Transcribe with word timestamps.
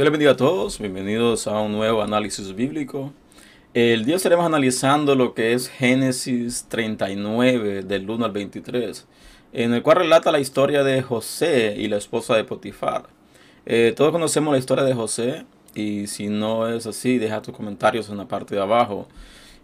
Dios 0.00 0.06
les 0.06 0.12
bendiga 0.12 0.30
a 0.30 0.36
todos, 0.36 0.78
bienvenidos 0.78 1.46
a 1.46 1.60
un 1.60 1.72
nuevo 1.72 2.00
análisis 2.00 2.54
bíblico. 2.54 3.12
El 3.74 4.06
día 4.06 4.16
estaremos 4.16 4.46
analizando 4.46 5.14
lo 5.14 5.34
que 5.34 5.52
es 5.52 5.68
Génesis 5.68 6.64
39 6.70 7.82
del 7.82 8.08
1 8.08 8.24
al 8.24 8.32
23, 8.32 9.06
en 9.52 9.74
el 9.74 9.82
cual 9.82 9.98
relata 9.98 10.32
la 10.32 10.40
historia 10.40 10.84
de 10.84 11.02
José 11.02 11.74
y 11.76 11.88
la 11.88 11.98
esposa 11.98 12.34
de 12.34 12.44
Potifar. 12.44 13.10
Eh, 13.66 13.92
todos 13.94 14.10
conocemos 14.10 14.50
la 14.50 14.58
historia 14.58 14.84
de 14.84 14.94
José 14.94 15.44
y 15.74 16.06
si 16.06 16.28
no 16.28 16.66
es 16.66 16.86
así, 16.86 17.18
deja 17.18 17.42
tus 17.42 17.54
comentarios 17.54 18.08
en 18.08 18.16
la 18.16 18.26
parte 18.26 18.54
de 18.54 18.62
abajo. 18.62 19.06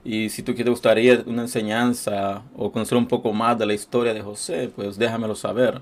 Y 0.05 0.29
si 0.29 0.43
tú 0.43 0.55
te 0.55 0.65
gustaría 0.65 1.25
una 1.25 1.43
enseñanza 1.43 2.43
o 2.55 2.71
conocer 2.71 2.99
un 2.99 3.09
poco 3.09 3.33
más 3.33 3.59
de 3.59 3.65
la 3.65 3.73
historia 3.73 4.13
de 4.13 4.21
José, 4.21 4.71
pues 4.77 4.99
déjamelo 4.99 5.35
saber. 5.35 5.81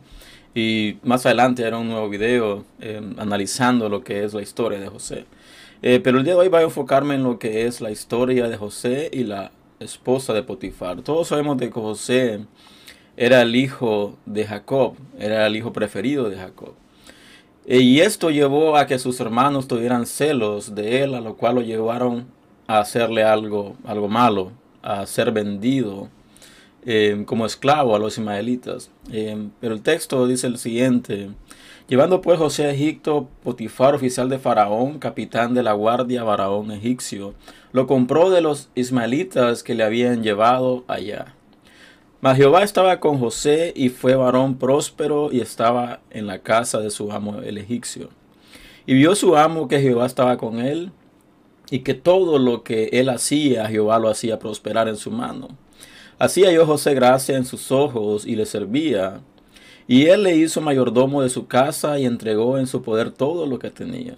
Y 0.54 0.98
más 1.02 1.26
adelante 1.26 1.66
haré 1.66 1.76
un 1.76 1.88
nuevo 1.88 2.08
video 2.08 2.64
eh, 2.80 3.00
analizando 3.18 3.88
lo 3.88 4.04
que 4.04 4.22
es 4.22 4.34
la 4.34 4.42
historia 4.42 4.78
de 4.78 4.86
José. 4.86 5.24
Eh, 5.82 6.00
pero 6.02 6.18
el 6.18 6.24
día 6.24 6.34
de 6.34 6.40
hoy 6.40 6.48
voy 6.48 6.60
a 6.60 6.64
enfocarme 6.64 7.14
en 7.14 7.24
lo 7.24 7.38
que 7.38 7.66
es 7.66 7.80
la 7.80 7.90
historia 7.90 8.48
de 8.48 8.56
José 8.56 9.10
y 9.12 9.24
la 9.24 9.50
esposa 9.80 10.32
de 10.32 10.44
Potifar. 10.44 11.02
Todos 11.02 11.28
sabemos 11.28 11.58
de 11.58 11.66
que 11.66 11.72
José 11.72 12.46
era 13.16 13.42
el 13.42 13.56
hijo 13.56 14.16
de 14.26 14.46
Jacob, 14.46 14.94
era 15.18 15.46
el 15.46 15.56
hijo 15.56 15.72
preferido 15.72 16.30
de 16.30 16.36
Jacob. 16.36 16.74
Eh, 17.66 17.80
y 17.80 18.00
esto 18.00 18.30
llevó 18.30 18.76
a 18.76 18.86
que 18.86 18.98
sus 18.98 19.18
hermanos 19.20 19.66
tuvieran 19.66 20.06
celos 20.06 20.74
de 20.74 21.02
él, 21.02 21.14
a 21.14 21.20
lo 21.20 21.36
cual 21.36 21.56
lo 21.56 21.62
llevaron 21.62 22.26
a 22.66 22.78
hacerle 22.78 23.24
algo, 23.24 23.76
algo 23.84 24.08
malo, 24.08 24.52
a 24.82 25.04
ser 25.06 25.32
vendido 25.32 26.08
Em, 26.86 27.24
como 27.24 27.46
esclavo 27.46 27.96
a 27.96 27.98
los 27.98 28.18
ismaelitas. 28.18 28.90
Em, 29.10 29.50
pero 29.58 29.74
el 29.74 29.80
texto 29.82 30.26
dice 30.26 30.46
el 30.46 30.58
siguiente. 30.58 31.30
Llevando 31.88 32.20
pues 32.20 32.38
José 32.38 32.66
a 32.66 32.70
Egipto, 32.72 33.28
Potifar, 33.42 33.94
oficial 33.94 34.28
de 34.28 34.38
Faraón, 34.38 34.98
capitán 34.98 35.54
de 35.54 35.62
la 35.62 35.72
guardia 35.72 36.24
Faraón 36.24 36.70
egipcio, 36.72 37.34
lo 37.72 37.86
compró 37.86 38.30
de 38.30 38.42
los 38.42 38.68
ismaelitas 38.74 39.62
que 39.62 39.74
le 39.74 39.82
habían 39.82 40.22
llevado 40.22 40.84
allá. 40.86 41.34
Mas 42.20 42.36
Jehová 42.36 42.62
estaba 42.62 43.00
con 43.00 43.18
José 43.18 43.72
y 43.76 43.88
fue 43.88 44.14
varón 44.14 44.58
próspero 44.58 45.30
y 45.32 45.40
estaba 45.40 46.00
en 46.10 46.26
la 46.26 46.40
casa 46.40 46.80
de 46.80 46.90
su 46.90 47.12
amo 47.12 47.40
el 47.40 47.58
egipcio. 47.58 48.10
Y 48.86 48.94
vio 48.94 49.14
su 49.14 49.36
amo 49.36 49.68
que 49.68 49.80
Jehová 49.80 50.06
estaba 50.06 50.36
con 50.36 50.58
él 50.60 50.92
y 51.70 51.80
que 51.80 51.94
todo 51.94 52.38
lo 52.38 52.62
que 52.62 52.90
él 52.92 53.08
hacía, 53.08 53.68
Jehová 53.68 53.98
lo 53.98 54.08
hacía 54.08 54.38
prosperar 54.38 54.88
en 54.88 54.96
su 54.96 55.10
mano. 55.10 55.48
Hacía 56.24 56.50
yo 56.50 56.64
José 56.64 56.94
gracia 56.94 57.36
en 57.36 57.44
sus 57.44 57.70
ojos 57.70 58.24
y 58.24 58.34
le 58.34 58.46
servía. 58.46 59.20
Y 59.86 60.06
él 60.06 60.22
le 60.22 60.34
hizo 60.34 60.62
mayordomo 60.62 61.20
de 61.20 61.28
su 61.28 61.46
casa 61.48 61.98
y 61.98 62.06
entregó 62.06 62.56
en 62.56 62.66
su 62.66 62.80
poder 62.80 63.10
todo 63.10 63.44
lo 63.44 63.58
que 63.58 63.70
tenía. 63.70 64.16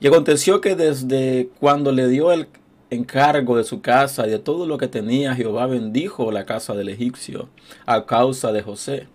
Y 0.00 0.06
aconteció 0.06 0.60
que 0.60 0.76
desde 0.76 1.48
cuando 1.58 1.92
le 1.92 2.08
dio 2.08 2.30
el 2.30 2.48
encargo 2.90 3.56
de 3.56 3.64
su 3.64 3.80
casa 3.80 4.26
y 4.26 4.30
de 4.30 4.38
todo 4.38 4.66
lo 4.66 4.76
que 4.76 4.86
tenía, 4.86 5.34
Jehová 5.34 5.64
bendijo 5.64 6.30
la 6.30 6.44
casa 6.44 6.74
del 6.74 6.90
egipcio 6.90 7.48
a 7.86 8.04
causa 8.04 8.52
de 8.52 8.60
José. 8.60 9.08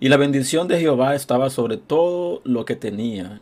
Y 0.00 0.10
la 0.10 0.18
bendición 0.18 0.68
de 0.68 0.80
Jehová 0.80 1.14
estaba 1.14 1.48
sobre 1.48 1.78
todo 1.78 2.42
lo 2.44 2.66
que 2.66 2.76
tenía, 2.76 3.40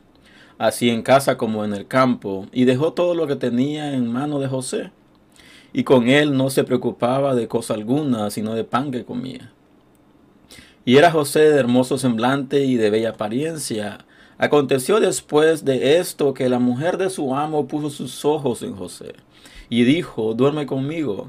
así 0.59 0.91
en 0.91 1.03
casa 1.03 1.37
como 1.37 1.65
en 1.65 1.75
el 1.75 1.89
campo, 1.89 2.47
y 2.53 2.67
dejó 2.67 2.93
todo 2.93 3.17
lo 3.17 3.27
que 3.27 3.35
tenía 3.35 3.95
en 3.95 4.07
mano 4.13 4.39
de 4.39 4.47
José 4.47 4.93
y 5.73 5.85
con 5.85 6.09
él 6.09 6.37
no 6.37 6.51
se 6.51 6.65
preocupaba 6.65 7.35
de 7.35 7.49
cosa 7.49 7.75
alguna, 7.75 8.31
sino 8.31 8.55
de 8.55 8.65
pan 8.65 8.91
que 8.91 9.05
comía. 9.05 9.53
Y 10.85 10.97
era 10.97 11.11
José 11.11 11.41
de 11.41 11.59
hermoso 11.59 11.99
semblante 11.99 12.65
y 12.65 12.77
de 12.77 12.91
bella 12.91 13.11
apariencia. 13.11 14.07
Aconteció 14.39 15.01
después 15.01 15.65
de 15.65 15.99
esto 15.99 16.33
que 16.33 16.49
la 16.49 16.59
mujer 16.59 16.97
de 16.97 17.11
su 17.11 17.35
amo 17.35 17.67
puso 17.67 17.91
sus 17.91 18.25
ojos 18.25 18.63
en 18.63 18.75
José 18.75 19.15
y 19.69 19.85
dijo, 19.85 20.35
duerme 20.35 20.65
conmigo. 20.65 21.29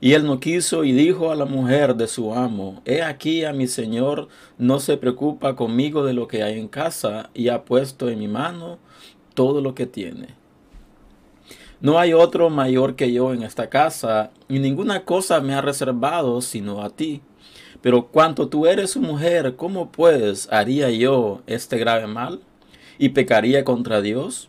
Y 0.00 0.12
él 0.12 0.24
no 0.24 0.38
quiso 0.38 0.84
y 0.84 0.92
dijo 0.92 1.30
a 1.30 1.36
la 1.36 1.44
mujer 1.44 1.96
de 1.96 2.06
su 2.06 2.34
amo, 2.34 2.82
He 2.84 3.02
aquí 3.02 3.44
a 3.44 3.52
mi 3.52 3.66
señor 3.66 4.28
no 4.56 4.78
se 4.80 4.96
preocupa 4.96 5.56
conmigo 5.56 6.04
de 6.04 6.14
lo 6.14 6.28
que 6.28 6.42
hay 6.42 6.58
en 6.58 6.68
casa 6.68 7.30
y 7.34 7.48
ha 7.48 7.64
puesto 7.64 8.08
en 8.08 8.18
mi 8.18 8.28
mano 8.28 8.78
todo 9.34 9.60
lo 9.60 9.74
que 9.74 9.86
tiene. 9.86 10.37
No 11.80 12.00
hay 12.00 12.12
otro 12.12 12.50
mayor 12.50 12.96
que 12.96 13.12
yo 13.12 13.32
en 13.32 13.44
esta 13.44 13.68
casa, 13.68 14.30
y 14.48 14.58
ninguna 14.58 15.04
cosa 15.04 15.40
me 15.40 15.54
ha 15.54 15.60
reservado 15.60 16.40
sino 16.40 16.82
a 16.82 16.90
ti. 16.90 17.22
Pero 17.80 18.08
cuanto 18.08 18.48
tú 18.48 18.66
eres 18.66 18.90
su 18.90 19.00
mujer, 19.00 19.54
¿cómo 19.54 19.92
pues 19.92 20.48
haría 20.50 20.90
yo 20.90 21.42
este 21.46 21.78
grave 21.78 22.08
mal? 22.08 22.40
¿Y 22.98 23.10
pecaría 23.10 23.62
contra 23.62 24.00
Dios? 24.00 24.48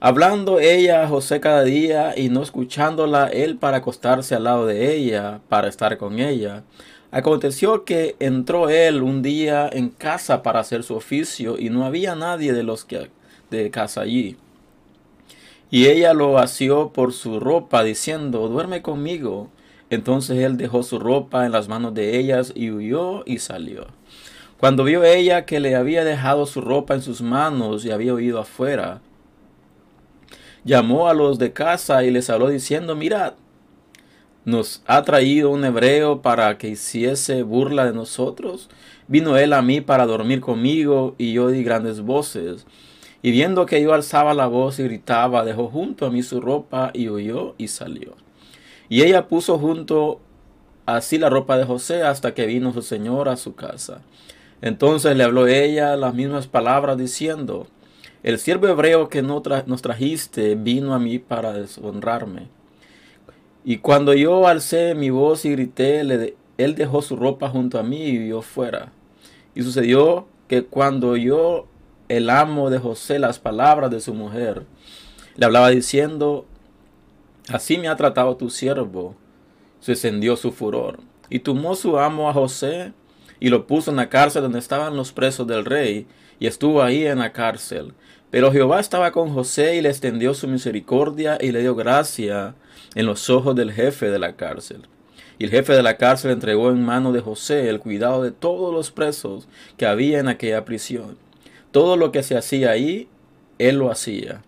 Hablando 0.00 0.58
ella 0.58 1.04
a 1.04 1.08
José 1.08 1.38
cada 1.38 1.62
día 1.62 2.14
y 2.18 2.28
no 2.28 2.42
escuchándola 2.42 3.28
él 3.28 3.56
para 3.56 3.76
acostarse 3.76 4.34
al 4.34 4.42
lado 4.42 4.66
de 4.66 4.96
ella, 4.96 5.40
para 5.48 5.68
estar 5.68 5.96
con 5.96 6.18
ella. 6.18 6.64
Aconteció 7.12 7.84
que 7.84 8.16
entró 8.18 8.68
él 8.68 9.02
un 9.02 9.22
día 9.22 9.70
en 9.72 9.90
casa 9.90 10.42
para 10.42 10.58
hacer 10.58 10.82
su 10.82 10.96
oficio 10.96 11.56
y 11.56 11.70
no 11.70 11.84
había 11.84 12.16
nadie 12.16 12.52
de 12.52 12.64
los 12.64 12.84
que 12.84 13.10
de 13.50 13.70
casa 13.70 14.00
allí. 14.00 14.36
Y 15.72 15.86
ella 15.86 16.12
lo 16.12 16.36
asió 16.36 16.92
por 16.92 17.14
su 17.14 17.40
ropa, 17.40 17.82
diciendo, 17.82 18.46
duerme 18.48 18.82
conmigo. 18.82 19.48
Entonces 19.88 20.38
él 20.40 20.58
dejó 20.58 20.82
su 20.82 20.98
ropa 20.98 21.46
en 21.46 21.52
las 21.52 21.66
manos 21.66 21.94
de 21.94 22.18
ellas 22.18 22.52
y 22.54 22.70
huyó 22.70 23.22
y 23.24 23.38
salió. 23.38 23.86
Cuando 24.58 24.84
vio 24.84 25.02
ella 25.02 25.46
que 25.46 25.60
le 25.60 25.74
había 25.74 26.04
dejado 26.04 26.44
su 26.44 26.60
ropa 26.60 26.92
en 26.92 27.00
sus 27.00 27.22
manos 27.22 27.86
y 27.86 27.90
había 27.90 28.12
huido 28.12 28.38
afuera, 28.38 29.00
llamó 30.62 31.08
a 31.08 31.14
los 31.14 31.38
de 31.38 31.54
casa 31.54 32.04
y 32.04 32.10
les 32.10 32.28
habló 32.28 32.50
diciendo, 32.50 32.94
mirad, 32.94 33.32
nos 34.44 34.82
ha 34.86 35.02
traído 35.04 35.48
un 35.48 35.64
hebreo 35.64 36.20
para 36.20 36.58
que 36.58 36.68
hiciese 36.68 37.44
burla 37.44 37.86
de 37.86 37.94
nosotros. 37.94 38.68
Vino 39.08 39.38
él 39.38 39.54
a 39.54 39.62
mí 39.62 39.80
para 39.80 40.04
dormir 40.04 40.42
conmigo 40.42 41.14
y 41.16 41.32
yo 41.32 41.48
di 41.48 41.64
grandes 41.64 42.02
voces. 42.02 42.66
Y 43.22 43.30
viendo 43.30 43.66
que 43.66 43.80
yo 43.80 43.94
alzaba 43.94 44.34
la 44.34 44.48
voz 44.48 44.80
y 44.80 44.82
gritaba, 44.82 45.44
dejó 45.44 45.68
junto 45.68 46.06
a 46.06 46.10
mí 46.10 46.22
su 46.22 46.40
ropa 46.40 46.90
y 46.92 47.08
huyó 47.08 47.54
y 47.56 47.68
salió. 47.68 48.14
Y 48.88 49.02
ella 49.02 49.28
puso 49.28 49.58
junto 49.58 50.20
así 50.86 51.18
la 51.18 51.30
ropa 51.30 51.56
de 51.56 51.64
José 51.64 52.02
hasta 52.02 52.34
que 52.34 52.46
vino 52.46 52.72
su 52.72 52.82
señor 52.82 53.28
a 53.28 53.36
su 53.36 53.54
casa. 53.54 54.02
Entonces 54.60 55.16
le 55.16 55.24
habló 55.24 55.46
ella 55.46 55.96
las 55.96 56.14
mismas 56.14 56.46
palabras 56.46 56.98
diciendo, 56.98 57.68
el 58.22 58.38
siervo 58.38 58.68
hebreo 58.68 59.08
que 59.08 59.22
nos 59.22 59.82
trajiste 59.82 60.54
vino 60.54 60.94
a 60.94 60.98
mí 60.98 61.18
para 61.18 61.52
deshonrarme. 61.52 62.48
Y 63.64 63.78
cuando 63.78 64.14
yo 64.14 64.48
alcé 64.48 64.94
mi 64.94 65.10
voz 65.10 65.44
y 65.44 65.52
grité, 65.52 66.00
él 66.00 66.74
dejó 66.74 67.02
su 67.02 67.16
ropa 67.16 67.48
junto 67.48 67.78
a 67.78 67.82
mí 67.82 68.02
y 68.02 68.18
vio 68.18 68.42
fuera. 68.42 68.92
Y 69.54 69.62
sucedió 69.62 70.26
que 70.48 70.64
cuando 70.64 71.16
yo 71.16 71.66
el 72.08 72.30
amo 72.30 72.70
de 72.70 72.78
José 72.78 73.18
las 73.18 73.38
palabras 73.38 73.90
de 73.90 74.00
su 74.00 74.14
mujer. 74.14 74.64
Le 75.36 75.46
hablaba 75.46 75.70
diciendo, 75.70 76.46
así 77.48 77.78
me 77.78 77.88
ha 77.88 77.96
tratado 77.96 78.36
tu 78.36 78.50
siervo. 78.50 79.16
Se 79.80 79.92
encendió 79.92 80.36
su 80.36 80.52
furor. 80.52 81.00
Y 81.30 81.40
tomó 81.40 81.74
su 81.74 81.98
amo 81.98 82.28
a 82.28 82.32
José 82.32 82.92
y 83.42 83.48
lo 83.48 83.66
puso 83.66 83.90
en 83.90 83.96
la 83.96 84.08
cárcel 84.08 84.42
donde 84.42 84.60
estaban 84.60 84.96
los 84.96 85.10
presos 85.10 85.48
del 85.48 85.64
rey, 85.64 86.06
y 86.38 86.46
estuvo 86.46 86.80
ahí 86.80 87.04
en 87.04 87.18
la 87.18 87.32
cárcel. 87.32 87.92
Pero 88.30 88.52
Jehová 88.52 88.78
estaba 88.78 89.10
con 89.10 89.34
José 89.34 89.74
y 89.74 89.80
le 89.80 89.88
extendió 89.88 90.32
su 90.32 90.46
misericordia 90.46 91.38
y 91.40 91.50
le 91.50 91.60
dio 91.60 91.74
gracia 91.74 92.54
en 92.94 93.04
los 93.04 93.28
ojos 93.30 93.56
del 93.56 93.72
jefe 93.72 94.10
de 94.10 94.20
la 94.20 94.36
cárcel. 94.36 94.82
Y 95.40 95.44
el 95.44 95.50
jefe 95.50 95.72
de 95.72 95.82
la 95.82 95.96
cárcel 95.96 96.30
entregó 96.30 96.70
en 96.70 96.84
mano 96.84 97.10
de 97.10 97.20
José 97.20 97.68
el 97.68 97.80
cuidado 97.80 98.22
de 98.22 98.30
todos 98.30 98.72
los 98.72 98.92
presos 98.92 99.48
que 99.76 99.86
había 99.86 100.20
en 100.20 100.28
aquella 100.28 100.64
prisión. 100.64 101.18
Todo 101.72 101.96
lo 101.96 102.12
que 102.12 102.22
se 102.22 102.36
hacía 102.36 102.70
ahí, 102.70 103.08
él 103.58 103.76
lo 103.76 103.90
hacía. 103.90 104.42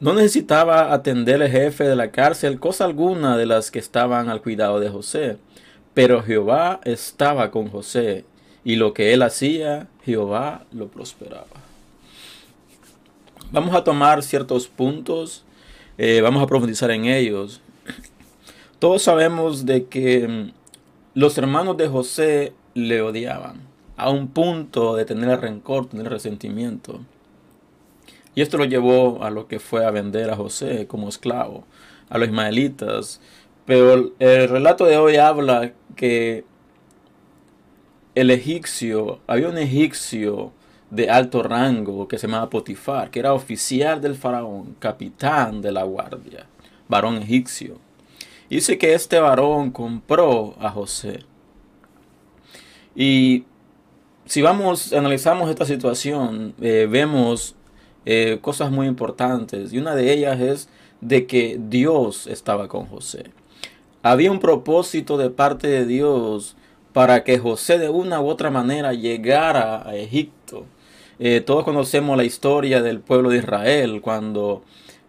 No 0.00 0.12
necesitaba 0.12 0.92
atender 0.92 1.40
el 1.40 1.50
jefe 1.50 1.84
de 1.84 1.94
la 1.94 2.10
cárcel 2.10 2.58
cosa 2.58 2.84
alguna 2.84 3.36
de 3.36 3.46
las 3.46 3.70
que 3.70 3.78
estaban 3.78 4.28
al 4.28 4.42
cuidado 4.42 4.80
de 4.80 4.90
José, 4.90 5.38
pero 5.94 6.22
Jehová 6.22 6.80
estaba 6.84 7.52
con 7.52 7.68
José, 7.68 8.24
y 8.64 8.74
lo 8.74 8.92
que 8.92 9.14
él 9.14 9.22
hacía, 9.22 9.88
Jehová 10.04 10.64
lo 10.72 10.88
prosperaba. 10.88 11.46
Vamos 13.52 13.74
a 13.76 13.84
tomar 13.84 14.24
ciertos 14.24 14.66
puntos, 14.66 15.44
eh, 15.96 16.20
vamos 16.22 16.42
a 16.42 16.46
profundizar 16.48 16.90
en 16.90 17.04
ellos. 17.04 17.60
Todos 18.80 19.02
sabemos 19.02 19.64
de 19.64 19.86
que 19.86 20.26
mm, 20.26 20.52
los 21.14 21.38
hermanos 21.38 21.76
de 21.76 21.86
José 21.86 22.52
le 22.74 23.00
odiaban 23.00 23.73
a 23.96 24.10
un 24.10 24.28
punto 24.28 24.96
de 24.96 25.04
tener 25.04 25.40
rencor, 25.40 25.86
tener 25.86 26.08
resentimiento. 26.08 27.00
Y 28.34 28.42
esto 28.42 28.58
lo 28.58 28.64
llevó 28.64 29.22
a 29.22 29.30
lo 29.30 29.46
que 29.46 29.60
fue 29.60 29.84
a 29.84 29.90
vender 29.90 30.30
a 30.30 30.36
José 30.36 30.86
como 30.86 31.08
esclavo, 31.08 31.64
a 32.08 32.18
los 32.18 32.28
ismaelitas. 32.28 33.20
Pero 33.64 34.12
el 34.18 34.48
relato 34.48 34.86
de 34.86 34.96
hoy 34.96 35.16
habla 35.16 35.72
que 35.94 36.44
el 38.14 38.30
egipcio, 38.30 39.20
había 39.26 39.48
un 39.48 39.58
egipcio 39.58 40.52
de 40.90 41.10
alto 41.10 41.42
rango 41.42 42.06
que 42.06 42.18
se 42.18 42.26
llamaba 42.26 42.50
Potifar, 42.50 43.10
que 43.10 43.20
era 43.20 43.32
oficial 43.32 44.00
del 44.00 44.14
faraón, 44.14 44.76
capitán 44.78 45.60
de 45.60 45.72
la 45.72 45.84
guardia, 45.84 46.46
varón 46.88 47.16
egipcio. 47.16 47.78
Dice 48.50 48.78
que 48.78 48.94
este 48.94 49.18
varón 49.18 49.70
compró 49.70 50.54
a 50.60 50.70
José. 50.70 51.24
Y 52.94 53.44
si 54.26 54.42
vamos, 54.42 54.92
analizamos 54.92 55.50
esta 55.50 55.64
situación, 55.64 56.54
eh, 56.60 56.88
vemos 56.90 57.54
eh, 58.06 58.38
cosas 58.40 58.70
muy 58.70 58.86
importantes. 58.86 59.72
Y 59.72 59.78
una 59.78 59.94
de 59.94 60.12
ellas 60.12 60.40
es 60.40 60.68
de 61.00 61.26
que 61.26 61.58
Dios 61.60 62.26
estaba 62.26 62.68
con 62.68 62.86
José. 62.86 63.24
Había 64.02 64.30
un 64.30 64.40
propósito 64.40 65.16
de 65.16 65.30
parte 65.30 65.68
de 65.68 65.86
Dios 65.86 66.56
para 66.92 67.24
que 67.24 67.38
José 67.38 67.78
de 67.78 67.88
una 67.88 68.20
u 68.20 68.28
otra 68.28 68.50
manera 68.50 68.92
llegara 68.92 69.86
a 69.88 69.96
Egipto. 69.96 70.64
Eh, 71.18 71.40
todos 71.40 71.64
conocemos 71.64 72.16
la 72.16 72.24
historia 72.24 72.82
del 72.82 73.00
pueblo 73.00 73.30
de 73.30 73.38
Israel, 73.38 74.00
cuando 74.00 74.62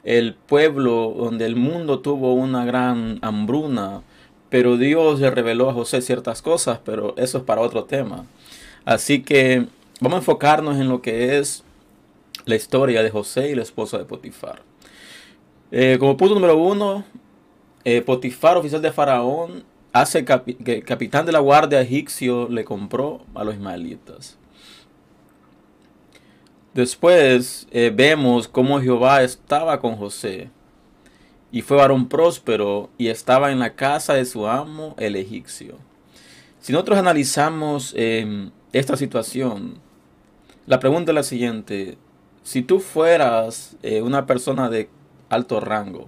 el 0.03 0.35
pueblo 0.35 1.13
donde 1.17 1.45
el 1.45 1.56
mundo 1.56 2.00
tuvo 2.00 2.33
una 2.33 2.63
gran 2.65 3.19
hambruna, 3.21 4.01
pero 4.50 4.77
Dios 4.77 5.19
le 5.19 5.31
reveló 5.31 5.69
a 5.69 5.73
José 5.73 6.01
ciertas 6.01 6.41
cosas, 6.41 6.79
pero 6.85 7.15
eso 7.17 7.39
es 7.39 7.44
para 7.44 7.62
otro 7.62 7.85
tema. 7.85 8.25
Así 8.86 9.24
que 9.24 9.66
vamos 10.00 10.18
a 10.18 10.20
enfocarnos 10.20 10.78
en 10.78 10.88
lo 10.88 11.02
que 11.02 11.40
es 11.40 11.64
la 12.46 12.56
historia 12.56 13.02
de 13.02 13.10
José 13.10 13.50
y 13.50 13.56
la 13.56 13.64
esposa 13.64 13.98
de 13.98 14.06
Potifar. 14.06 14.62
Eh, 15.72 15.98
como 16.00 16.16
punto 16.16 16.36
número 16.36 16.56
uno, 16.56 17.04
eh, 17.84 18.02
Potifar, 18.02 18.58
oficial 18.58 18.84
de 18.84 18.92
Faraón, 18.92 19.64
hace 19.92 20.24
que 20.24 20.44
el 20.66 20.84
capitán 20.84 21.26
de 21.26 21.32
la 21.32 21.40
guardia 21.40 21.82
egipcio 21.82 22.48
le 22.48 22.64
compró 22.64 23.22
a 23.34 23.44
los 23.44 23.56
ismaelitas. 23.56 24.38
Después 26.76 27.68
eh, 27.72 27.92
vemos 27.94 28.48
cómo 28.48 28.82
Jehová 28.82 29.24
estaba 29.24 29.80
con 29.80 29.96
José 29.96 30.50
y 31.52 31.62
fue 31.62 31.78
varón 31.78 32.10
próspero 32.10 32.90
y 32.98 33.08
estaba 33.08 33.52
en 33.52 33.60
la 33.60 33.76
casa 33.76 34.14
de 34.14 34.26
su 34.26 34.46
amo 34.46 34.94
el 35.00 35.16
egipcio. 35.16 35.78
Si 36.60 36.74
nosotros 36.74 37.00
analizamos 37.00 37.96
esta 38.80 38.98
situación, 38.98 39.75
la 40.68 40.80
pregunta 40.80 41.12
es 41.12 41.16
la 41.16 41.24
siguiente. 41.24 41.98
Si 42.44 42.62
tú 42.62 42.80
fueras 42.80 43.77
eh, 43.83 44.01
una 44.01 44.25
persona 44.25 44.69
de 44.69 44.89
alto 45.30 45.60
rango, 45.60 46.07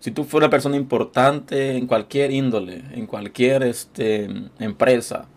si 0.00 0.10
tú 0.10 0.24
fueras 0.24 0.46
una 0.46 0.50
persona 0.50 0.76
importante 0.76 1.76
en 1.76 1.86
cualquier 1.86 2.30
índole, 2.30 2.82
en 2.92 3.06
cualquier 3.06 3.62
este, 3.62 4.28
empresa, 4.58 5.28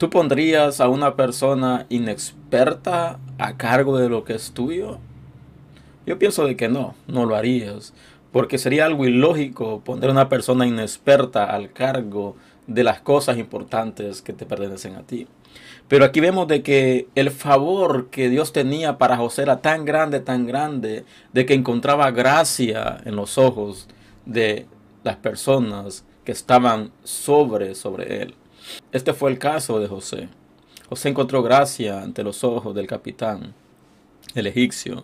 ¿Tú 0.00 0.08
pondrías 0.08 0.80
a 0.80 0.88
una 0.88 1.14
persona 1.14 1.84
inexperta 1.90 3.18
a 3.36 3.58
cargo 3.58 3.98
de 3.98 4.08
lo 4.08 4.24
que 4.24 4.32
es 4.32 4.52
tuyo? 4.52 4.96
Yo 6.06 6.18
pienso 6.18 6.46
de 6.46 6.56
que 6.56 6.70
no, 6.70 6.94
no 7.06 7.26
lo 7.26 7.36
harías, 7.36 7.92
porque 8.32 8.56
sería 8.56 8.86
algo 8.86 9.04
ilógico 9.04 9.82
poner 9.84 10.08
a 10.08 10.12
una 10.12 10.30
persona 10.30 10.66
inexperta 10.66 11.44
al 11.44 11.74
cargo 11.74 12.34
de 12.66 12.82
las 12.82 13.02
cosas 13.02 13.36
importantes 13.36 14.22
que 14.22 14.32
te 14.32 14.46
pertenecen 14.46 14.94
a 14.94 15.02
ti. 15.02 15.26
Pero 15.90 16.04
aquí 16.04 16.20
vemos 16.20 16.46
de 16.46 16.62
que 16.62 17.08
el 17.16 17.32
favor 17.32 18.10
que 18.10 18.28
Dios 18.28 18.52
tenía 18.52 18.96
para 18.96 19.16
José 19.16 19.42
era 19.42 19.60
tan 19.60 19.84
grande, 19.84 20.20
tan 20.20 20.46
grande, 20.46 21.04
de 21.32 21.46
que 21.46 21.54
encontraba 21.54 22.12
gracia 22.12 22.98
en 23.04 23.16
los 23.16 23.38
ojos 23.38 23.88
de 24.24 24.66
las 25.02 25.16
personas 25.16 26.04
que 26.24 26.30
estaban 26.30 26.92
sobre, 27.02 27.74
sobre 27.74 28.22
él. 28.22 28.36
Este 28.92 29.12
fue 29.12 29.32
el 29.32 29.40
caso 29.40 29.80
de 29.80 29.88
José. 29.88 30.28
José 30.88 31.08
encontró 31.08 31.42
gracia 31.42 32.00
ante 32.00 32.22
los 32.22 32.44
ojos 32.44 32.72
del 32.72 32.86
capitán, 32.86 33.52
el 34.36 34.46
egipcio, 34.46 35.02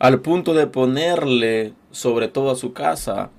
al 0.00 0.20
punto 0.20 0.52
de 0.52 0.66
ponerle 0.66 1.74
sobre 1.92 2.26
toda 2.26 2.56
su 2.56 2.72
casa. 2.72 3.30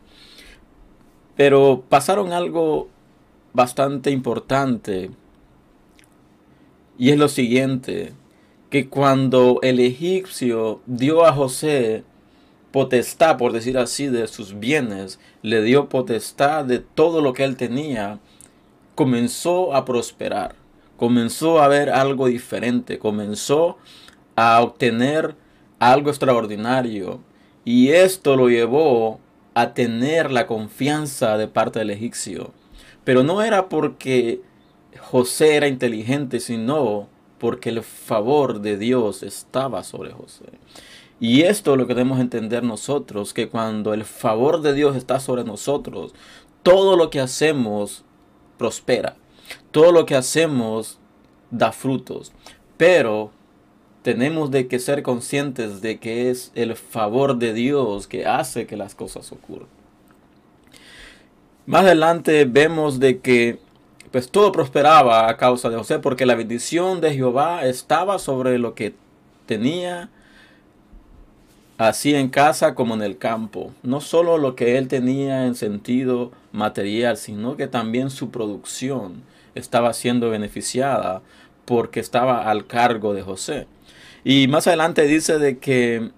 Pero 1.35 1.83
pasaron 1.89 2.31
algo 2.31 2.87
bastante 3.51 4.11
importante 4.11 5.11
y 6.97 7.11
es 7.11 7.17
lo 7.17 7.27
siguiente, 7.27 8.13
que 8.69 8.89
cuando 8.89 9.59
el 9.61 9.79
egipcio 9.79 10.81
dio 10.85 11.25
a 11.25 11.33
José 11.33 12.03
potestad, 12.71 13.37
por 13.37 13.53
decir 13.53 13.77
así, 13.77 14.07
de 14.07 14.27
sus 14.27 14.59
bienes, 14.59 15.19
le 15.41 15.61
dio 15.61 15.87
potestad 15.87 16.65
de 16.65 16.79
todo 16.79 17.21
lo 17.21 17.31
que 17.31 17.45
él 17.45 17.55
tenía, 17.55 18.19
comenzó 18.95 19.73
a 19.73 19.85
prosperar, 19.85 20.55
comenzó 20.97 21.61
a 21.61 21.69
ver 21.69 21.89
algo 21.89 22.27
diferente, 22.27 22.99
comenzó 22.99 23.77
a 24.35 24.61
obtener 24.61 25.35
algo 25.79 26.09
extraordinario. 26.09 27.21
Y 27.63 27.89
esto 27.89 28.35
lo 28.35 28.49
llevó 28.49 29.19
a 29.53 29.73
tener 29.73 30.31
la 30.31 30.45
confianza 30.45 31.37
de 31.37 31.47
parte 31.47 31.79
del 31.79 31.91
egipcio. 31.91 32.51
Pero 33.03 33.23
no 33.23 33.41
era 33.41 33.69
porque 33.69 34.41
José 35.15 35.55
era 35.55 35.69
inteligente, 35.69 36.41
sino 36.41 37.07
porque 37.39 37.69
el 37.69 37.83
favor 37.83 38.59
de 38.59 38.77
Dios 38.77 39.23
estaba 39.23 39.81
sobre 39.85 40.11
José. 40.11 40.43
Y 41.21 41.43
esto 41.43 41.71
es 41.71 41.77
lo 41.77 41.87
que 41.87 41.93
debemos 41.93 42.19
entender 42.19 42.63
nosotros, 42.63 43.33
que 43.33 43.47
cuando 43.47 43.93
el 43.93 44.03
favor 44.03 44.61
de 44.61 44.73
Dios 44.73 44.97
está 44.97 45.21
sobre 45.21 45.45
nosotros, 45.45 46.13
todo 46.63 46.97
lo 46.97 47.09
que 47.09 47.21
hacemos 47.21 48.03
prospera. 48.57 49.15
Todo 49.71 49.93
lo 49.93 50.05
que 50.05 50.15
hacemos 50.15 50.99
da 51.49 51.71
frutos, 51.71 52.33
pero 52.75 53.31
tenemos 54.01 54.51
de 54.51 54.67
que 54.67 54.79
ser 54.79 55.01
conscientes 55.01 55.79
de 55.79 55.97
que 55.97 56.29
es 56.29 56.51
el 56.55 56.75
favor 56.75 57.37
de 57.37 57.53
Dios 57.53 58.07
que 58.07 58.25
hace 58.25 58.67
que 58.67 58.75
las 58.75 58.95
cosas 58.95 59.31
ocurran. 59.31 59.69
Más 61.67 61.85
adelante 61.85 62.43
vemos 62.43 62.99
de 62.99 63.19
que 63.21 63.63
pues 64.15 64.31
todo 64.31 64.53
prosperaba 64.53 65.29
a 65.29 65.35
causa 65.35 65.69
de 65.69 65.75
José 65.75 65.99
porque 65.99 66.25
la 66.25 66.35
bendición 66.35 67.01
de 67.01 67.13
Jehová 67.13 67.65
estaba 67.65 68.17
sobre 68.17 68.57
lo 68.59 68.73
que 68.73 68.95
tenía 69.45 70.09
así 71.77 72.15
en 72.15 72.29
casa 72.29 72.75
como 72.75 72.93
en 72.93 73.01
el 73.01 73.17
campo. 73.17 73.73
No 73.83 73.99
solo 73.99 74.37
lo 74.37 74.55
que 74.55 74.77
él 74.77 74.87
tenía 74.87 75.45
en 75.45 75.53
sentido 75.53 76.31
material, 76.53 77.17
sino 77.17 77.57
que 77.57 77.67
también 77.67 78.09
su 78.09 78.31
producción 78.31 79.21
estaba 79.53 79.91
siendo 79.91 80.29
beneficiada 80.29 81.21
porque 81.65 81.99
estaba 81.99 82.49
al 82.49 82.67
cargo 82.67 83.13
de 83.13 83.21
José. 83.21 83.67
Y 84.23 84.47
más 84.47 84.65
adelante 84.65 85.01
dice 85.07 85.39
de 85.39 85.57
que 85.57 86.11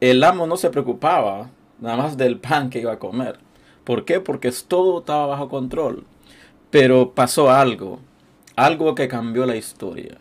el 0.00 0.24
amo 0.24 0.46
no 0.46 0.56
se 0.56 0.70
preocupaba 0.70 1.50
nada 1.80 1.98
más 1.98 2.16
del 2.16 2.38
pan 2.38 2.70
que 2.70 2.80
iba 2.80 2.94
a 2.94 2.98
comer. 2.98 3.38
¿Por 3.84 4.06
qué? 4.06 4.20
Porque 4.20 4.50
todo 4.66 5.00
estaba 5.00 5.26
bajo 5.26 5.50
control. 5.50 6.06
Pero 6.70 7.12
pasó 7.14 7.50
algo, 7.50 8.00
algo 8.56 8.94
que 8.94 9.08
cambió 9.08 9.46
la 9.46 9.56
historia. 9.56 10.18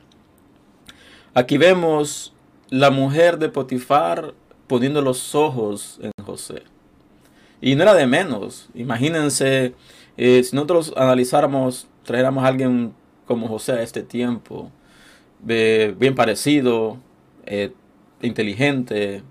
Aquí 1.34 1.58
vemos 1.58 2.34
la 2.70 2.90
mujer 2.90 3.38
de 3.38 3.50
Potifar 3.50 4.34
poniendo 4.68 5.02
los 5.02 5.36
ojos 5.36 6.00
en 6.02 6.12
José. 6.26 6.64
Y 7.62 7.76
no 7.76 7.84
era 7.84 7.94
de 7.94 8.08
menos. 8.08 8.70
Imagínense, 8.74 9.74
eh, 10.18 10.44
si 10.44 10.56
nosotros 10.56 10.94
analizáramos, 10.96 11.88
trajéramos 12.04 12.44
a 12.44 12.48
alguien 12.48 12.94
como 13.26 13.48
José 13.48 13.74
a 13.74 13.82
este 13.84 14.02
tiempo, 14.02 14.72
bien 15.40 16.16
parecido, 16.16 16.98
eh, 17.46 17.74
inteligente, 18.22 19.24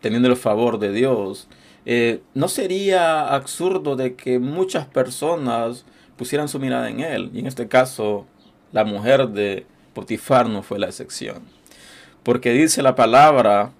teniendo 0.00 0.28
el 0.28 0.36
favor 0.36 0.78
de 0.78 0.92
Dios, 0.92 1.48
eh, 1.86 2.22
¿no 2.34 2.48
sería 2.48 3.34
absurdo 3.34 3.96
de 3.96 4.14
que 4.14 4.38
muchas 4.38 4.86
personas 4.86 5.84
pusieran 6.20 6.48
su 6.48 6.58
mirada 6.58 6.90
en 6.90 7.00
él? 7.00 7.30
Y 7.32 7.38
en 7.38 7.46
este 7.46 7.66
caso, 7.66 8.26
la 8.72 8.84
mujer 8.84 9.26
de 9.28 9.64
Potifar 9.94 10.50
no 10.50 10.62
fue 10.62 10.78
la 10.78 10.84
excepción. 10.84 11.38
Porque 12.22 12.52
dice 12.52 12.82
la 12.82 12.94
palabra 12.94 13.72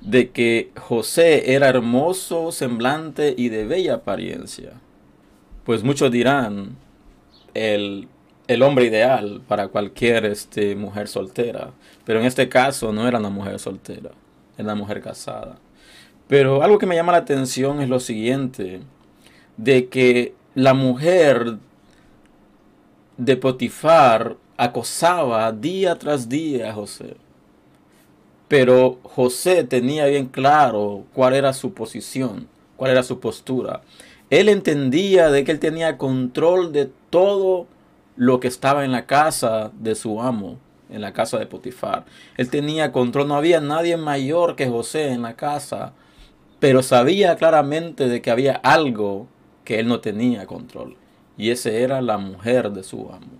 de 0.00 0.30
que 0.30 0.72
José 0.76 1.54
era 1.54 1.68
hermoso, 1.68 2.50
semblante 2.50 3.32
y 3.38 3.48
de 3.48 3.64
bella 3.64 3.94
apariencia. 3.94 4.72
Pues 5.62 5.84
muchos 5.84 6.10
dirán, 6.10 6.76
el, 7.54 8.08
hombre 8.60 8.86
ideal 8.86 9.40
para 9.46 9.68
cualquier 9.68 10.24
este, 10.24 10.74
mujer 10.74 11.06
soltera. 11.06 11.70
Pero 12.04 12.18
en 12.18 12.26
este 12.26 12.48
caso 12.48 12.92
no 12.92 13.06
era 13.06 13.20
una 13.20 13.30
mujer 13.30 13.60
soltera, 13.60 14.10
era 14.58 14.64
una 14.64 14.74
mujer 14.74 15.00
casada. 15.00 15.58
Pero 16.26 16.64
algo 16.64 16.78
que 16.78 16.86
me 16.86 16.96
llama 16.96 17.12
la 17.12 17.18
atención 17.18 17.80
es 17.80 17.88
lo 17.88 18.00
siguiente, 18.00 18.80
de 19.56 19.88
que 19.88 20.34
la 20.56 20.72
mujer 20.72 21.58
de 23.18 23.36
Potifar 23.36 24.38
acosaba 24.56 25.52
día 25.52 25.98
tras 25.98 26.30
día 26.30 26.70
a 26.70 26.72
José. 26.72 27.18
Pero 28.48 28.98
José 29.02 29.64
tenía 29.64 30.06
bien 30.06 30.28
claro 30.28 31.04
cuál 31.12 31.34
era 31.34 31.52
su 31.52 31.74
posición, 31.74 32.48
cuál 32.78 32.92
era 32.92 33.02
su 33.02 33.20
postura. 33.20 33.82
Él 34.30 34.48
entendía 34.48 35.28
de 35.28 35.44
que 35.44 35.52
él 35.52 35.58
tenía 35.58 35.98
control 35.98 36.72
de 36.72 36.90
todo 37.10 37.66
lo 38.16 38.40
que 38.40 38.48
estaba 38.48 38.86
en 38.86 38.92
la 38.92 39.04
casa 39.04 39.70
de 39.78 39.94
su 39.94 40.22
amo, 40.22 40.56
en 40.88 41.02
la 41.02 41.12
casa 41.12 41.38
de 41.38 41.44
Potifar. 41.44 42.06
Él 42.38 42.48
tenía 42.48 42.92
control, 42.92 43.28
no 43.28 43.36
había 43.36 43.60
nadie 43.60 43.98
mayor 43.98 44.56
que 44.56 44.70
José 44.70 45.08
en 45.12 45.20
la 45.20 45.36
casa, 45.36 45.92
pero 46.60 46.82
sabía 46.82 47.36
claramente 47.36 48.08
de 48.08 48.22
que 48.22 48.30
había 48.30 48.54
algo 48.54 49.28
que 49.66 49.78
él 49.78 49.88
no 49.88 50.00
tenía 50.00 50.46
control. 50.46 50.96
Y 51.36 51.50
ese 51.50 51.82
era 51.82 52.00
la 52.00 52.16
mujer 52.16 52.70
de 52.70 52.82
su 52.82 53.10
amo. 53.12 53.36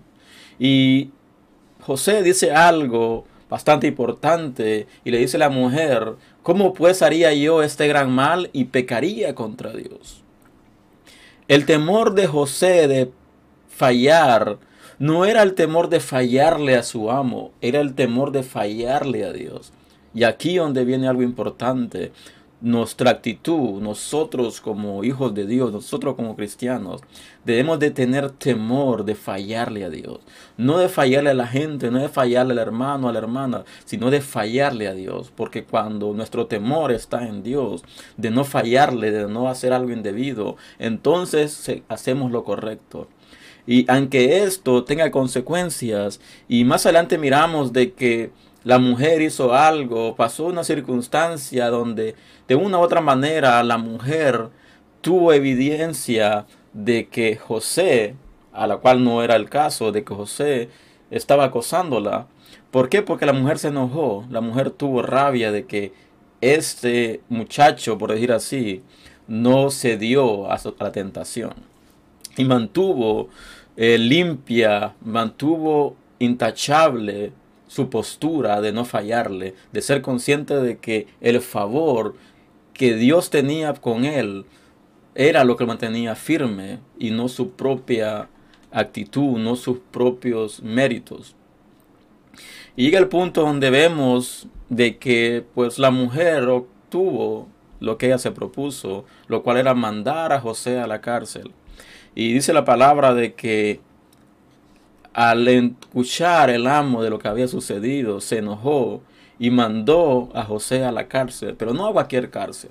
Y 0.59 1.09
José 1.81 2.21
dice 2.21 2.51
algo 2.51 3.25
bastante 3.49 3.87
importante 3.87 4.85
y 5.03 5.09
le 5.09 5.17
dice 5.17 5.37
a 5.37 5.39
la 5.39 5.49
mujer, 5.49 6.15
¿cómo 6.43 6.73
pues 6.73 7.01
haría 7.01 7.33
yo 7.33 7.63
este 7.63 7.87
gran 7.87 8.11
mal 8.11 8.51
y 8.53 8.65
pecaría 8.65 9.33
contra 9.33 9.71
Dios? 9.71 10.21
El 11.47 11.65
temor 11.65 12.13
de 12.13 12.27
José 12.27 12.87
de 12.87 13.11
fallar 13.69 14.57
no 14.99 15.25
era 15.25 15.43
el 15.43 15.53
temor 15.53 15.89
de 15.89 15.99
fallarle 15.99 16.75
a 16.75 16.83
su 16.83 17.09
amo, 17.09 17.51
era 17.61 17.79
el 17.79 17.93
temor 17.93 18.31
de 18.31 18.43
fallarle 18.43 19.23
a 19.23 19.31
Dios. 19.31 19.71
Y 20.13 20.23
aquí 20.23 20.57
donde 20.57 20.83
viene 20.83 21.07
algo 21.07 21.21
importante, 21.21 22.11
nuestra 22.59 23.11
actitud, 23.11 23.81
nosotros 23.81 24.61
como 24.61 25.03
hijos 25.03 25.33
de 25.35 25.45
Dios, 25.45 25.71
nosotros 25.71 26.15
como 26.15 26.35
cristianos, 26.35 27.01
debemos 27.45 27.79
de 27.79 27.91
tener 27.91 28.31
temor 28.31 29.05
de 29.05 29.15
fallarle 29.15 29.85
a 29.85 29.89
Dios. 29.89 30.19
No 30.57 30.79
de 30.79 30.89
fallarle 30.89 31.29
a 31.29 31.35
la 31.35 31.47
gente, 31.47 31.91
no 31.91 31.99
de 31.99 32.09
fallarle 32.09 32.53
al 32.53 32.59
hermano, 32.59 33.09
a 33.09 33.11
la 33.13 33.19
hermana, 33.19 33.63
sino 33.85 34.09
de 34.09 34.21
fallarle 34.21 34.87
a 34.87 34.93
Dios. 34.93 35.31
Porque 35.35 35.65
cuando 35.65 36.13
nuestro 36.13 36.47
temor 36.47 36.91
está 36.91 37.27
en 37.27 37.43
Dios, 37.43 37.83
de 38.17 38.31
no 38.31 38.43
fallarle, 38.43 39.11
de 39.11 39.27
no 39.27 39.49
hacer 39.49 39.71
algo 39.71 39.91
indebido, 39.91 40.57
entonces 40.79 41.71
hacemos 41.89 42.31
lo 42.31 42.43
correcto. 42.43 43.07
Y 43.67 43.85
aunque 43.91 44.43
esto 44.43 44.85
tenga 44.85 45.11
consecuencias, 45.11 46.21
y 46.47 46.63
más 46.63 46.85
adelante 46.85 47.17
miramos 47.17 47.73
de 47.73 47.91
que 47.91 48.31
la 48.63 48.79
mujer 48.79 49.21
hizo 49.21 49.53
algo, 49.53 50.15
pasó 50.15 50.45
una 50.45 50.63
circunstancia 50.63 51.69
donde 51.69 52.15
de 52.47 52.55
una 52.55 52.79
u 52.79 52.81
otra 52.81 53.01
manera 53.01 53.63
la 53.63 53.77
mujer 53.77 54.49
tuvo 55.01 55.33
evidencia 55.33 56.45
de 56.73 57.07
que 57.07 57.37
José, 57.37 58.15
a 58.53 58.67
la 58.67 58.77
cual 58.77 59.03
no 59.03 59.23
era 59.23 59.35
el 59.35 59.49
caso, 59.49 59.91
de 59.91 60.03
que 60.03 60.13
José 60.13 60.69
estaba 61.11 61.45
acosándola. 61.45 62.27
¿Por 62.71 62.89
qué? 62.89 63.01
Porque 63.01 63.25
la 63.25 63.33
mujer 63.33 63.59
se 63.59 63.69
enojó, 63.69 64.25
la 64.29 64.41
mujer 64.41 64.71
tuvo 64.71 65.01
rabia 65.01 65.51
de 65.51 65.65
que 65.65 65.93
este 66.41 67.21
muchacho, 67.29 67.97
por 67.97 68.11
decir 68.11 68.31
así, 68.31 68.83
no 69.27 69.71
cedió 69.71 70.51
a, 70.51 70.59
la 70.79 70.91
tentación 70.91 71.53
y 72.37 72.45
mantuvo 72.45 73.29
eh, 73.75 73.97
limpia, 73.97 74.95
mantuvo 75.01 75.95
intachable 76.19 77.31
su 77.67 77.89
postura 77.89 78.61
de 78.61 78.71
no 78.71 78.85
fallarle, 78.85 79.53
de 79.71 79.81
ser 79.81 80.01
consciente 80.01 80.55
de 80.55 80.77
que 80.77 81.07
el 81.21 81.41
favor 81.41 82.15
que 82.73 82.95
Dios 82.95 83.29
tenía 83.29 83.73
con 83.73 84.05
él 84.05 84.45
era 85.15 85.43
lo 85.43 85.57
que 85.57 85.65
mantenía 85.65 86.15
firme 86.15 86.79
y 86.99 87.11
no 87.11 87.27
su 87.27 87.51
propia 87.51 88.29
actitud, 88.71 89.37
no 89.39 89.55
sus 89.55 89.79
propios 89.91 90.61
méritos. 90.61 91.35
Y 92.75 92.85
llega 92.85 92.99
el 92.99 93.07
punto 93.07 93.41
donde 93.41 93.71
vemos 93.71 94.47
de 94.69 94.97
que 94.97 95.43
pues 95.55 95.79
la 95.79 95.89
mujer 95.89 96.43
obtuvo 96.43 97.47
lo 97.79 97.97
que 97.97 98.07
ella 98.07 98.19
se 98.19 98.31
propuso, 98.31 99.05
lo 99.27 99.43
cual 99.43 99.57
era 99.57 99.73
mandar 99.73 100.31
a 100.31 100.39
José 100.39 100.79
a 100.79 100.87
la 100.87 101.01
cárcel. 101.01 101.51
Y 102.13 102.33
dice 102.33 102.53
la 102.53 102.65
palabra 102.65 103.13
de 103.13 103.33
que 103.33 103.79
al 105.17 105.47
escuchar 105.47 106.51
el 106.51 106.67
amo 106.67 107.01
de 107.01 107.09
lo 107.09 107.17
que 107.17 107.27
había 107.27 107.47
sucedido, 107.47 108.21
se 108.21 108.37
enojó 108.37 109.01
y 109.39 109.49
mandó 109.49 110.29
a 110.35 110.43
José 110.43 110.85
a 110.85 110.91
la 110.91 111.07
cárcel, 111.07 111.55
pero 111.57 111.73
no 111.73 111.87
a 111.87 111.91
cualquier 111.91 112.29
cárcel. 112.29 112.69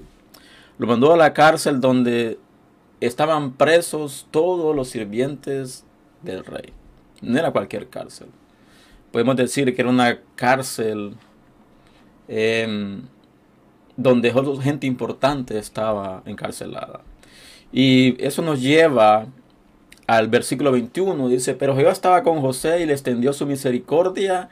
Lo 0.79 0.87
mandó 0.87 1.13
a 1.13 1.17
la 1.17 1.35
cárcel 1.35 1.81
donde 1.81 2.39
estaban 3.01 3.55
presos 3.55 4.29
todos 4.31 4.77
los 4.77 4.89
sirvientes 4.91 5.85
del 6.23 6.45
rey. 6.45 6.73
No 7.21 7.37
era 7.37 7.51
cualquier 7.51 7.89
cárcel. 7.89 8.29
Podemos 9.11 9.35
decir 9.35 9.75
que 9.75 9.83
era 9.83 9.91
una 9.91 10.21
cárcel 10.37 11.17
em, 12.29 13.03
donde 13.97 14.33
gente 14.63 14.87
importante 14.87 15.59
estaba 15.59 16.23
encarcelada. 16.27 17.01
Y 17.73 18.25
eso 18.25 18.41
nos 18.41 18.63
lleva 18.63 19.27
al 20.07 20.29
versículo 20.29 20.73
21 20.73 21.29
dice, 21.29 21.55
pero 21.55 21.75
Jehová 21.75 21.93
estaba 21.93 22.23
con 22.23 22.41
José 22.41 22.81
y 22.81 22.87
le 22.87 22.93
extendió 22.93 23.33
su 23.33 23.47
misericordia 23.47 24.49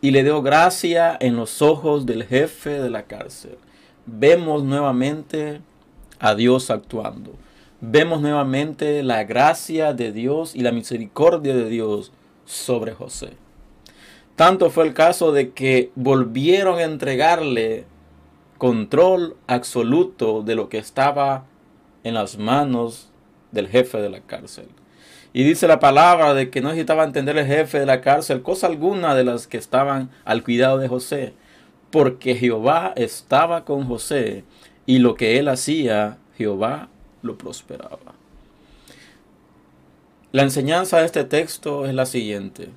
y 0.00 0.10
le 0.10 0.22
dio 0.22 0.42
gracia 0.42 1.16
en 1.20 1.36
los 1.36 1.62
ojos 1.62 2.06
del 2.06 2.24
jefe 2.24 2.80
de 2.80 2.90
la 2.90 3.04
cárcel. 3.04 3.56
Vemos 4.06 4.62
nuevamente 4.62 5.60
a 6.18 6.34
Dios 6.34 6.70
actuando. 6.70 7.32
Vemos 7.80 8.20
nuevamente 8.20 9.02
la 9.02 9.24
gracia 9.24 9.94
de 9.94 10.12
Dios 10.12 10.54
y 10.54 10.60
la 10.60 10.72
misericordia 10.72 11.54
de 11.54 11.68
Dios 11.68 12.12
sobre 12.44 12.92
José. 12.92 13.30
Tanto 14.36 14.70
fue 14.70 14.86
el 14.86 14.94
caso 14.94 15.32
de 15.32 15.52
que 15.52 15.90
volvieron 15.94 16.78
a 16.78 16.84
entregarle 16.84 17.86
control 18.58 19.36
absoluto 19.46 20.42
de 20.42 20.54
lo 20.54 20.68
que 20.68 20.78
estaba 20.78 21.44
en 22.04 22.14
las 22.14 22.38
manos 22.38 23.08
del 23.52 23.68
jefe 23.68 23.98
de 23.98 24.10
la 24.10 24.20
cárcel. 24.20 24.68
Y 25.32 25.44
dice 25.44 25.68
la 25.68 25.78
palabra 25.78 26.34
de 26.34 26.50
que 26.50 26.60
no 26.60 26.70
necesitaba 26.70 27.04
entender 27.04 27.38
el 27.38 27.46
jefe 27.46 27.78
de 27.78 27.86
la 27.86 28.00
cárcel 28.00 28.42
cosa 28.42 28.66
alguna 28.66 29.14
de 29.14 29.24
las 29.24 29.46
que 29.46 29.58
estaban 29.58 30.10
al 30.24 30.42
cuidado 30.42 30.78
de 30.78 30.88
José, 30.88 31.34
porque 31.90 32.34
Jehová 32.34 32.92
estaba 32.96 33.64
con 33.64 33.86
José 33.86 34.44
y 34.86 34.98
lo 34.98 35.14
que 35.14 35.38
él 35.38 35.48
hacía, 35.48 36.18
Jehová 36.36 36.88
lo 37.22 37.38
prosperaba. 37.38 38.14
La 40.32 40.42
enseñanza 40.42 40.98
de 40.98 41.06
este 41.06 41.24
texto 41.24 41.86
es 41.86 41.94
la 41.94 42.06
siguiente. 42.06 42.68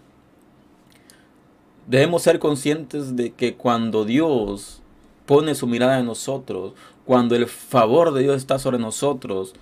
Debemos 1.87 2.23
ser 2.23 2.39
conscientes 2.39 3.15
de 3.15 3.33
que 3.33 3.55
cuando 3.55 4.05
Dios 4.05 4.81
pone 5.25 5.53
su 5.53 5.67
mirada 5.67 5.99
en 5.99 6.05
nosotros, 6.05 6.73
cuando 7.05 7.35
el 7.35 7.47
favor 7.47 8.13
de 8.13 8.23
Dios 8.23 8.37
está 8.37 8.57
sobre 8.57 8.79
nosotros, 8.79 9.53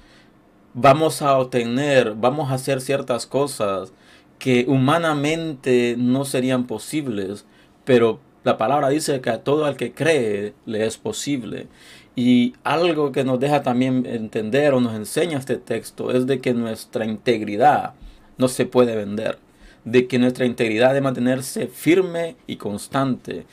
vamos 0.73 1.21
a 1.21 1.37
obtener, 1.37 2.15
vamos 2.15 2.51
a 2.51 2.55
hacer 2.55 2.81
ciertas 2.81 3.25
cosas 3.25 3.93
que 4.39 4.65
humanamente 4.67 5.95
no 5.97 6.25
serían 6.25 6.65
posibles, 6.65 7.45
pero 7.85 8.19
la 8.43 8.57
palabra 8.57 8.89
dice 8.89 9.21
que 9.21 9.29
a 9.29 9.43
todo 9.43 9.67
el 9.67 9.75
que 9.75 9.93
cree 9.93 10.53
le 10.65 10.85
es 10.85 10.97
posible. 10.97 11.67
Y 12.15 12.55
algo 12.63 13.11
que 13.11 13.23
nos 13.23 13.39
deja 13.39 13.61
también 13.63 14.05
entender 14.05 14.73
o 14.73 14.81
nos 14.81 14.95
enseña 14.95 15.37
este 15.37 15.57
texto 15.57 16.11
es 16.11 16.27
de 16.27 16.41
que 16.41 16.53
nuestra 16.53 17.05
integridad 17.05 17.93
no 18.37 18.47
se 18.47 18.65
puede 18.65 18.95
vender, 18.95 19.37
de 19.85 20.07
que 20.07 20.19
nuestra 20.19 20.45
integridad 20.45 20.89
debe 20.89 21.01
mantenerse 21.01 21.67
firme 21.67 22.35
y 22.47 22.57
constante. 22.57 23.45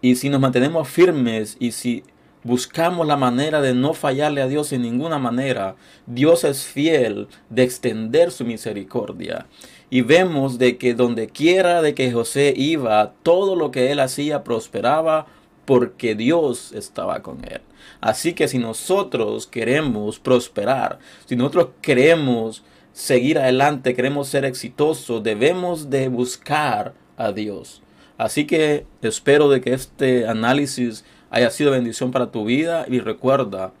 Y 0.00 0.16
si 0.16 0.30
nos 0.30 0.40
mantenemos 0.40 0.88
firmes 0.88 1.56
y 1.60 1.72
si 1.72 2.02
buscamos 2.44 3.06
la 3.06 3.16
manera 3.16 3.60
de 3.60 3.74
no 3.74 3.94
fallarle 3.94 4.42
a 4.42 4.48
Dios 4.48 4.72
en 4.72 4.82
ninguna 4.82 5.18
manera, 5.18 5.76
Dios 6.06 6.44
es 6.44 6.64
fiel 6.64 7.28
de 7.50 7.62
extender 7.62 8.30
su 8.30 8.44
misericordia. 8.44 9.46
Y 9.90 10.00
vemos 10.00 10.58
de 10.58 10.78
que 10.78 10.94
donde 10.94 11.28
quiera 11.28 11.82
de 11.82 11.94
que 11.94 12.12
José 12.12 12.54
iba, 12.56 13.12
todo 13.22 13.56
lo 13.56 13.70
que 13.70 13.92
él 13.92 14.00
hacía 14.00 14.42
prosperaba 14.42 15.26
porque 15.64 16.14
Dios 16.14 16.72
estaba 16.72 17.22
con 17.22 17.44
él. 17.44 17.60
Así 18.00 18.32
que 18.32 18.48
si 18.48 18.58
nosotros 18.58 19.46
queremos 19.46 20.18
prosperar, 20.18 20.98
si 21.26 21.36
nosotros 21.36 21.68
queremos 21.80 22.64
seguir 22.92 23.38
adelante, 23.38 23.94
queremos 23.94 24.28
ser 24.28 24.44
exitosos, 24.44 25.22
debemos 25.22 25.90
de 25.90 26.08
buscar 26.08 26.94
a 27.16 27.32
Dios. 27.32 27.82
Así 28.18 28.46
que 28.46 28.86
espero 29.02 29.48
de 29.48 29.60
que 29.60 29.72
este 29.72 30.26
análisis 30.26 31.04
haya 31.32 31.50
sido 31.50 31.70
bendición 31.70 32.12
para 32.12 32.30
tu 32.30 32.44
vida 32.44 32.84
y 32.88 33.00
recuerda, 33.00 33.72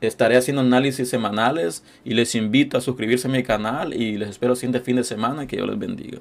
estaré 0.00 0.36
haciendo 0.36 0.62
análisis 0.62 1.08
semanales 1.08 1.84
y 2.04 2.14
les 2.14 2.34
invito 2.34 2.76
a 2.76 2.80
suscribirse 2.80 3.28
a 3.28 3.30
mi 3.30 3.44
canal 3.44 3.94
y 3.94 4.18
les 4.18 4.28
espero 4.28 4.52
el 4.52 4.58
siguiente 4.58 4.80
fin 4.80 4.96
de 4.96 5.04
semana 5.04 5.46
que 5.46 5.56
Dios 5.56 5.68
les 5.68 5.78
bendiga. 5.78 6.18